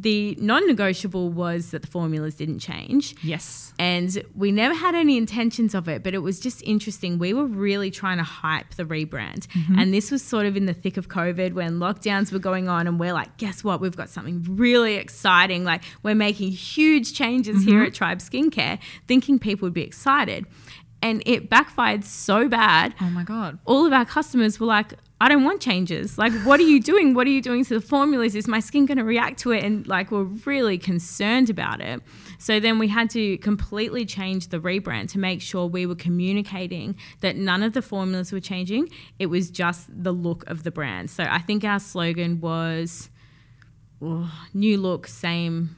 [0.00, 3.14] The non-negotiable was that the formulas didn't change.
[3.22, 3.74] yes.
[3.78, 7.18] And we never had any intentions of it, but it was just interesting.
[7.18, 9.46] We were really trying to hype the rebrand.
[9.46, 9.78] Mm-hmm.
[9.78, 12.86] And this was sort of in the thick of COVID when lockdowns were going on.
[12.86, 13.80] And we're like, guess what?
[13.80, 15.64] We've got something really exciting.
[15.64, 17.68] Like, we're making huge changes mm-hmm.
[17.68, 20.46] here at Tribe Skincare, thinking people would be excited.
[21.02, 23.58] And it backfired so bad Oh my God.
[23.64, 26.16] all of our customers were like, I don't want changes.
[26.16, 27.12] Like, what are you doing?
[27.12, 28.34] What are you doing to the formulas?
[28.34, 29.62] Is my skin going to react to it?
[29.62, 32.00] And like, we're really concerned about it.
[32.38, 36.96] So then we had to completely change the rebrand to make sure we were communicating
[37.20, 38.88] that none of the formulas were changing.
[39.18, 41.10] It was just the look of the brand.
[41.10, 43.10] So I think our slogan was
[44.00, 45.76] oh, new look, same.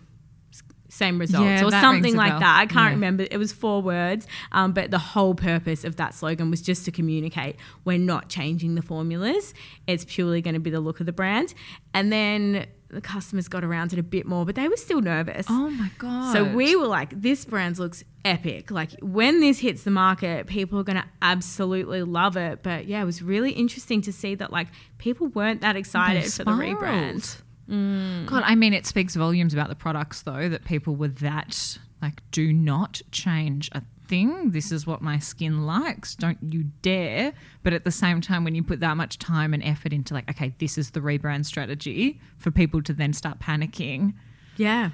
[0.93, 2.59] Same results, Yeah, or something like that.
[2.61, 2.91] I can't Yeah.
[2.91, 3.27] remember.
[3.31, 6.91] It was four words, um, but the whole purpose of that slogan was just to
[6.91, 9.55] communicate we're not changing the formulas.
[9.87, 11.55] It's purely going to be the look of the brand.
[11.95, 15.47] And then the customers got around it a bit more, but they were still nervous.
[15.49, 16.31] Oh my God.
[16.35, 18.71] So we were like, this brand looks epic.
[18.71, 22.63] Like when this hits the market, people are going to absolutely love it.
[22.63, 26.45] But yeah, it was really interesting to see that like people weren't that excited for
[26.45, 27.41] the rebrand.
[27.69, 32.21] God, I mean, it speaks volumes about the products, though, that people were that like,
[32.33, 34.51] do not change a thing.
[34.51, 36.15] This is what my skin likes.
[36.17, 37.33] Don't you dare.
[37.63, 40.29] But at the same time, when you put that much time and effort into, like,
[40.29, 44.15] okay, this is the rebrand strategy for people to then start panicking.
[44.57, 44.91] Yeah.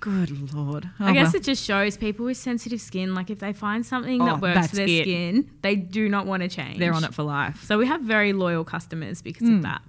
[0.00, 0.88] Good Lord.
[0.98, 1.36] I Oh, guess well.
[1.40, 4.68] it just shows people with sensitive skin, like if they find something Oh, that works
[4.68, 5.02] for their it.
[5.02, 6.78] skin, they do not want to change.
[6.78, 9.56] they're on it for life, So we have very loyal customers because Hmm.
[9.56, 9.82] of that.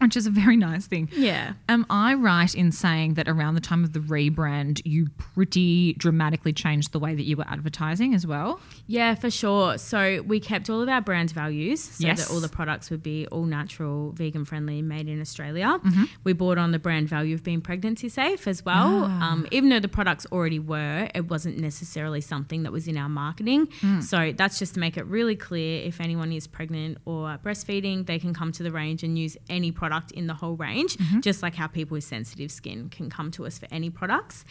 [0.00, 1.08] Which is a very nice thing.
[1.12, 1.54] Yeah.
[1.68, 6.52] Am I right in saying that around the time of the rebrand, you pretty dramatically
[6.52, 8.60] changed the way that you were advertising as well?
[8.86, 9.78] Yeah, for sure.
[9.78, 12.26] So we kept all of our brand values so Yes.
[12.28, 15.78] that all the products would be all natural, vegan friendly, made in Australia.
[15.84, 16.04] Mm-hmm.
[16.24, 19.04] We bought on the brand value of being pregnancy safe as well.
[19.08, 19.32] Ah.
[19.32, 23.08] Um, even though the products already were, it wasn't necessarily something that was in our
[23.08, 23.66] marketing.
[23.80, 24.02] Mm.
[24.02, 28.18] So that's just to make it really clear if anyone is pregnant or breastfeeding, they
[28.18, 31.20] can come to the range and use any product in the whole range, Mm-hmm.
[31.20, 34.44] just like how people with sensitive skin can come to us for any products.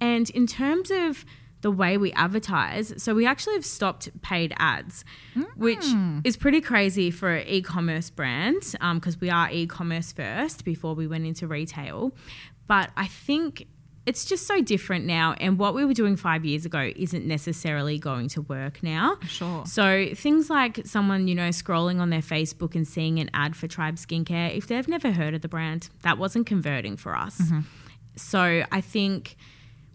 [0.00, 1.24] And in terms of
[1.60, 5.04] the way we advertise, so we actually have stopped paid ads,
[5.56, 5.84] which
[6.24, 8.62] is pretty crazy for an e-commerce brand
[8.94, 12.12] because we are e-commerce first before we went into retail.
[12.68, 13.66] But I think
[14.08, 17.98] it's just so different now, and what we were doing five years ago isn't necessarily
[17.98, 19.18] going to work now.
[19.26, 19.66] Sure.
[19.66, 23.68] So things like someone, you know, scrolling on their Facebook and seeing an ad for
[23.68, 27.38] Tribe Skincare, if they've never heard of the brand, that wasn't converting for us.
[27.38, 27.60] Mm-hmm.
[28.16, 29.36] So I think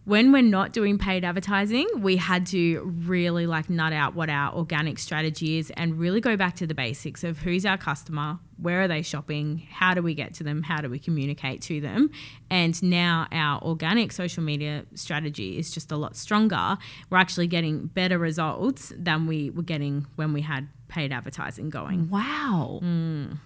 [0.05, 4.53] when we're not doing paid advertising, we had to really like nut out what our
[4.53, 8.81] organic strategy is and really go back to the basics of who's our customer, where
[8.81, 12.09] are they shopping, how do we get to them, how do we communicate to them.
[12.49, 16.77] And now our organic social media strategy is just a lot stronger.
[17.09, 22.09] We're actually getting better results than we were getting when we had paid advertising going.
[22.09, 22.81] Wow.
[22.83, 23.37] Mm.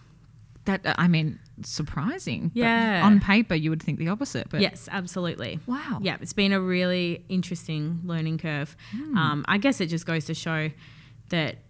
[0.67, 2.49] That, uh, I mean, surprising.
[2.53, 3.01] But Yeah.
[3.06, 4.49] on paper, you would think the opposite.
[4.49, 5.60] But Yes, absolutely.
[5.65, 5.99] Wow.
[6.01, 8.75] Yeah, it's been a really interesting learning curve.
[9.15, 10.69] Um, I guess it just goes to show
[11.30, 11.63] that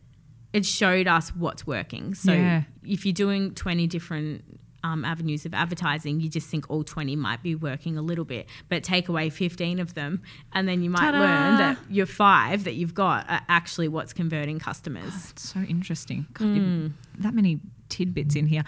[0.53, 2.15] it showed us what's working.
[2.15, 2.63] So Yeah.
[2.83, 4.43] if you're doing 20 different
[4.83, 8.47] um, avenues of advertising, you just think all 20 might be working a little bit,
[8.69, 10.21] but take away 15 of them,
[10.53, 11.19] and then you might Ta-da!
[11.19, 15.31] learn that your five that you've got are actually what's converting customers.
[15.31, 16.27] It's so interesting.
[16.33, 18.63] God, you've- that many tidbits in here.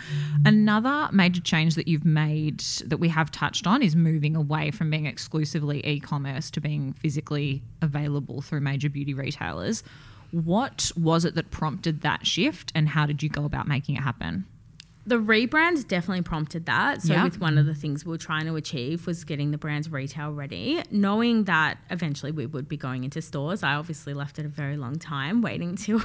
[0.45, 4.89] Another major change that you've made that we have touched on is moving away from
[4.89, 9.83] being exclusively e commerce to being physically available through major beauty retailers.
[10.31, 14.01] What was it that prompted that shift, and how did you go about making it
[14.03, 14.45] happen?
[15.07, 17.01] The rebrand definitely prompted that.
[17.01, 17.23] So, Yeah.
[17.23, 20.31] with one of the things we were trying to achieve was getting the brand's retail
[20.31, 23.63] ready, knowing that eventually we would be going into stores.
[23.63, 26.01] I obviously left it a very long time, waiting till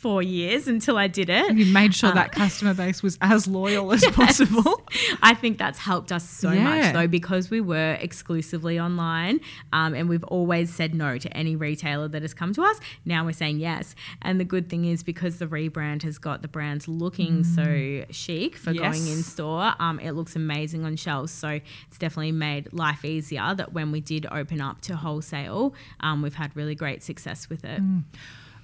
[0.00, 1.54] four years until I did it.
[1.56, 4.82] You made sure that customer base was as loyal as possible.
[5.22, 6.64] I think that's helped us so Yeah.
[6.64, 9.40] much though because we were exclusively online
[9.72, 12.80] um, and we've always said no to any retailer that has come to us.
[13.04, 13.94] Now we're saying yes.
[14.22, 18.56] And the good thing is because the rebrand has got the brands looking so chic
[18.56, 21.32] for going in store, um, it looks amazing on shelves.
[21.32, 26.22] So it's definitely made life easier that when we did open up to wholesale, um,
[26.22, 27.80] we've had really great success with it.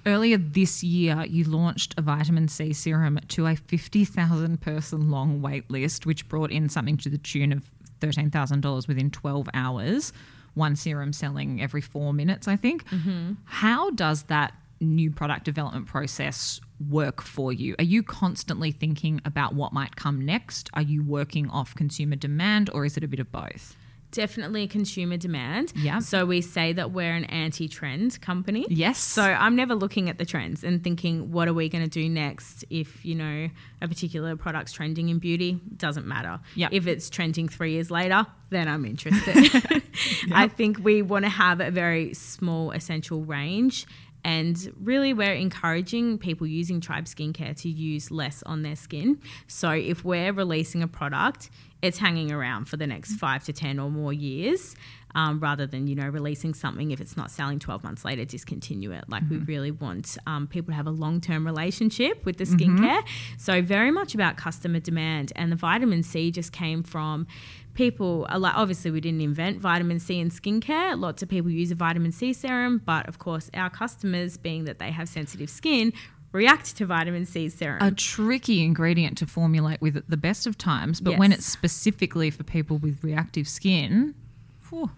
[0.05, 5.69] Earlier this year, you launched a vitamin C serum to a 50,000 person long wait
[5.71, 7.63] list, which brought in something to the tune of
[8.01, 10.13] $13,000 within 12 hours.
[10.53, 12.87] One serum selling every four minutes, I think.
[12.89, 13.33] Mm-hmm.
[13.45, 17.75] How does that new product development process work for you?
[17.79, 20.69] Are you constantly thinking about what might come next?
[20.73, 23.75] Are you working off consumer demand, or is it a bit of both?
[24.15, 25.73] Definitely consumer demand.
[25.75, 25.99] Yeah.
[25.99, 28.65] So we say that we're an anti trend company.
[28.69, 28.97] Yes.
[28.97, 32.07] So I'm never looking at the trends and thinking, what are we going to do
[32.07, 32.63] next?
[32.69, 33.49] If you know
[33.81, 36.39] a particular product's trending in beauty, doesn't matter.
[36.55, 36.71] Yep.
[36.71, 39.35] If it's trending three years later, then I'm interested.
[40.31, 43.85] I think we want to have a very small essential range.
[44.25, 49.21] And really, we're encouraging people using Tribe Skincare to use less on their skin.
[49.45, 51.51] So, if we're releasing a product,
[51.83, 54.75] it's hanging around for the next five to 10 or more years
[55.13, 58.91] um, rather than, you know, releasing something if it's not selling 12 months later, discontinue
[58.93, 59.03] it.
[59.07, 63.03] Like, we really want um, people to have a long term relationship with the skincare.
[63.37, 65.33] So, very much about customer demand.
[65.35, 67.27] And the vitamin C just came from
[67.75, 70.99] people a lot obviously we didn't invent vitamin C in skincare.
[70.99, 74.79] Lots of people use a vitamin C serum but of course our customers being that
[74.79, 75.93] they have sensitive skin
[76.31, 77.81] react to vitamin C serum.
[77.81, 82.29] A tricky ingredient to formulate with at the best of times, but when it's specifically
[82.29, 84.13] for people with reactive skin,
[84.61, 84.89] phew,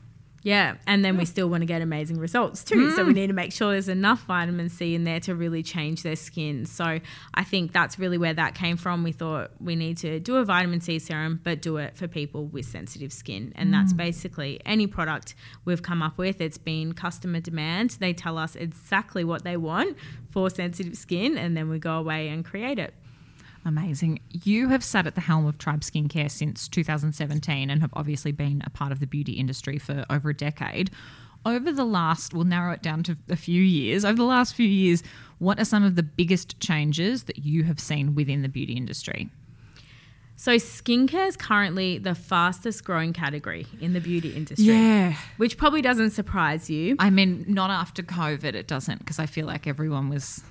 [0.47, 2.91] Yeah, and then we still want to get amazing results too.
[2.91, 3.07] So Mm.
[3.07, 6.15] we need to make sure there's enough vitamin C in there to really change their
[6.15, 6.65] skin.
[6.65, 7.01] So
[7.33, 9.03] I think that's really where that came from.
[9.03, 12.45] We thought we need to do a vitamin C serum, but do it for people
[12.45, 13.51] with sensitive skin.
[13.57, 13.97] And that's Mm.
[13.97, 16.39] basically any product we've come up with.
[16.39, 17.97] It's been customer demand.
[17.99, 19.97] They tell us exactly what they want
[20.29, 22.93] for sensitive skin, and then we go away and create it.
[23.67, 24.21] Amazing.
[24.31, 28.63] You have sat at the helm of Tribe Skincare since 2017 and have obviously been
[28.65, 30.89] a part of the beauty industry for over a decade.
[31.45, 34.05] Over the last, we'll narrow it down to a few years.
[34.05, 35.03] Over the last few years,
[35.39, 39.29] what are some of the biggest changes that you have seen within the beauty industry?
[40.37, 44.65] So skincare is currently the fastest growing category in the beauty industry.
[44.67, 45.17] Yeah.
[45.35, 46.95] Which probably doesn't surprise you.
[46.99, 50.41] I mean, not after COVID, it doesn't, because I feel like everyone was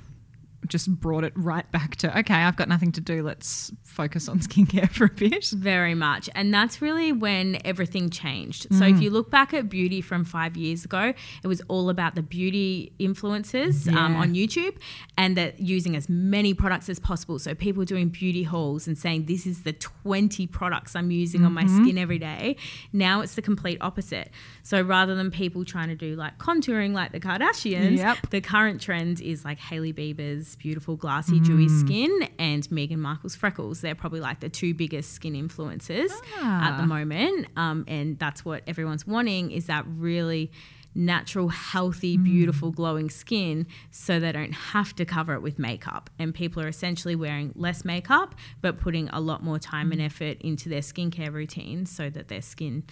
[0.68, 3.22] just brought it right back to, okay, I've got nothing to do.
[3.22, 5.46] Let's focus on skincare for a bit.
[5.46, 6.28] Very much.
[6.34, 8.66] And that's really when everything changed.
[8.74, 11.12] So if you look back at beauty from five years ago,
[11.42, 14.76] it was all about the beauty influencers um, on YouTube
[15.16, 17.38] and that using as many products as possible.
[17.38, 21.52] So people doing beauty hauls and saying, this is the 20 products I'm using on
[21.52, 22.56] my skin every day.
[22.92, 24.30] Now it's the complete opposite.
[24.62, 28.30] So rather than people trying to do like contouring like the Kardashians, Yep.
[28.30, 33.80] the current trend is like Hailey Bieber's beautiful, glassy, dewy skin and Meghan Markle's freckles.
[33.80, 36.10] They're probably like the two biggest skin influencers
[36.42, 36.86] at the Ah.
[36.86, 37.46] moment.
[37.56, 40.50] Um, and that's what everyone's wanting is that really
[40.94, 46.08] natural, healthy, beautiful, glowing skin so they don't have to cover it with makeup.
[46.18, 50.38] And people are essentially wearing less makeup but putting a lot more time and effort
[50.40, 52.82] into their skincare routine so that their skin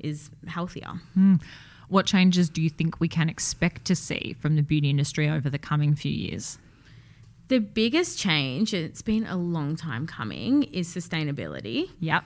[0.00, 0.94] is healthier.
[1.88, 5.48] What changes do you think we can expect to see from the beauty industry over
[5.48, 6.58] the coming few years?
[7.48, 11.90] The biggest change, and it's been a long time coming, is sustainability.
[12.00, 12.24] Yep.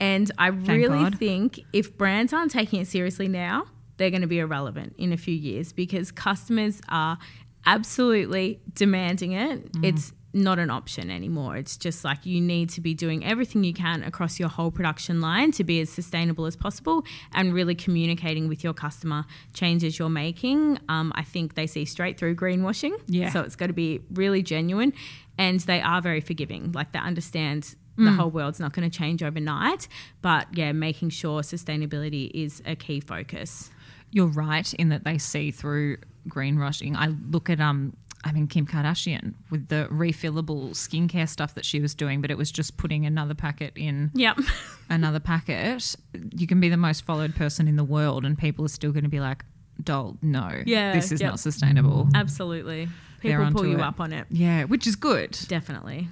[0.00, 1.18] And I really God.
[1.18, 5.16] think if brands aren't taking it seriously now, they're going to be irrelevant in a
[5.16, 7.18] few years because customers are
[7.66, 9.72] absolutely demanding it.
[9.72, 9.84] Mm-hmm.
[9.84, 11.56] It's not an option anymore.
[11.56, 15.20] It's just like you need to be doing everything you can across your whole production
[15.20, 20.08] line to be as sustainable as possible and really communicating with your customer changes you're
[20.08, 20.78] making.
[20.88, 23.00] Um, I think they see straight through greenwashing.
[23.06, 23.30] Yeah.
[23.30, 24.92] So it's got to be really genuine
[25.36, 26.72] and they are very forgiving.
[26.72, 27.74] Like they understand
[28.04, 29.86] the whole world's not going to change overnight,
[30.22, 33.70] but yeah, making sure sustainability is a key focus.
[34.10, 36.96] You're right in that they see through greenwashing.
[36.96, 37.94] I look at um
[38.24, 42.36] I mean Kim Kardashian with the refillable skincare stuff that she was doing, but it
[42.38, 44.38] was just putting another packet in Yep.
[44.90, 45.94] another packet.
[46.36, 49.04] You can be the most followed person in the world and people are still going
[49.04, 49.44] to be like,
[49.82, 50.62] "Doll, no.
[50.66, 51.30] Yeah, This is yep.
[51.30, 52.88] not sustainable." Absolutely.
[53.20, 53.80] People pull you it.
[53.82, 54.26] up on it.
[54.30, 55.38] Yeah, which is good.
[55.48, 56.08] Definitely.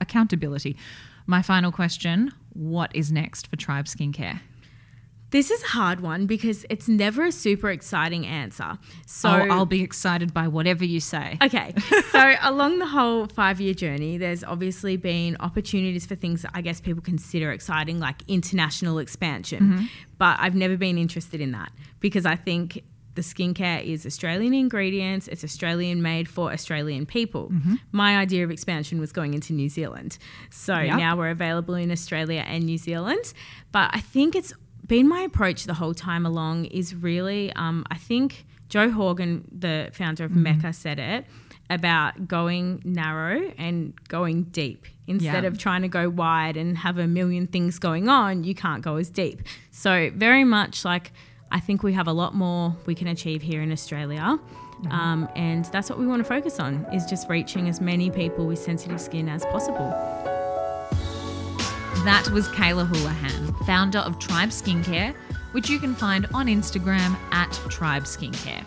[0.00, 0.76] Accountability.
[1.26, 4.40] My final question, what is next for Tribe Skincare?
[5.32, 8.78] This is a hard one because it's never a super exciting answer.
[9.06, 11.38] So oh, I'll be excited by whatever you say.
[11.42, 11.74] Okay.
[12.10, 16.60] so along the whole five year journey, there's obviously been opportunities for things that I
[16.60, 19.60] guess people consider exciting, like international expansion.
[19.60, 19.84] Mm-hmm.
[20.18, 22.82] But I've never been interested in that because I think
[23.14, 27.50] the skincare is Australian ingredients, it's Australian made for Australian people.
[27.50, 27.74] Mm-hmm.
[27.90, 30.18] My idea of expansion was going into New Zealand.
[30.50, 30.98] So Yep.
[30.98, 33.32] now we're available in Australia and New Zealand.
[33.70, 34.52] But I think it's
[34.86, 39.90] been my approach the whole time along is really, um, I think Jo Horgan, the
[39.92, 41.24] founder of Mecca, said it
[41.70, 44.86] about going narrow and going deep.
[45.06, 45.48] Instead Yeah.
[45.48, 48.96] of trying to go wide and have a million things going on, you can't go
[48.96, 49.42] as deep.
[49.70, 51.12] So, very much like
[51.50, 54.38] I think we have a lot more we can achieve here in Australia.
[54.90, 58.46] Um, and that's what we want to focus on is just reaching as many people
[58.46, 59.94] with sensitive skin as possible.
[62.04, 65.14] That was Kayla Houlihan, founder of Tribe Skincare,
[65.52, 68.66] which you can find on Instagram at Tribe Skincare.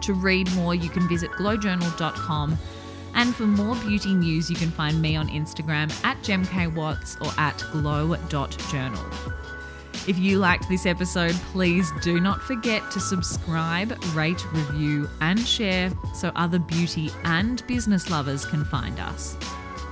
[0.00, 2.58] To read more, you can visit glowjournal.com.
[3.14, 7.62] And for more beauty news, you can find me on Instagram at gemkwatts or at
[7.70, 9.04] glow.journal.
[10.08, 15.92] If you liked this episode, please do not forget to subscribe, rate, review, and share
[16.14, 19.36] so other beauty and business lovers can find us.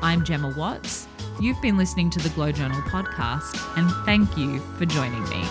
[0.01, 1.07] I'm Gemma Watts.
[1.41, 5.45] You've been listening to the Glow Journal podcast, and thank you for joining me.